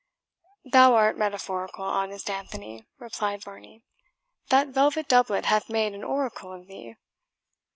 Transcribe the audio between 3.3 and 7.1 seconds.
Varney; "that velvet doublet hath made an oracle of thee.